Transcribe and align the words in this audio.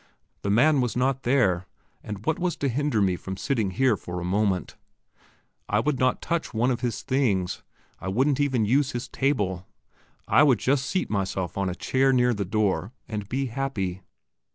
The 0.41 0.49
man 0.49 0.81
was 0.81 0.95
not 0.95 1.21
there, 1.21 1.67
and 2.01 2.25
what 2.25 2.39
was 2.39 2.55
to 2.55 2.69
hinder 2.69 3.03
me 3.03 3.15
from 3.15 3.37
sitting 3.37 3.69
here 3.69 3.95
for 3.95 4.19
a 4.19 4.23
moment? 4.25 4.75
I 5.69 5.79
would 5.79 5.99
not 5.99 6.23
touch 6.23 6.55
one 6.55 6.71
of 6.71 6.81
his 6.81 7.03
things. 7.03 7.61
I 7.99 8.07
wouldn't 8.07 8.39
even 8.39 8.63
once 8.63 8.71
use 8.71 8.91
his 8.93 9.07
table; 9.07 9.67
I 10.27 10.41
would 10.41 10.57
just 10.57 10.87
seat 10.87 11.11
myself 11.11 11.55
on 11.55 11.69
a 11.69 11.75
chair 11.75 12.11
near 12.11 12.33
the 12.33 12.45
door, 12.45 12.93
and 13.07 13.29
be 13.29 13.45
happy. 13.45 14.01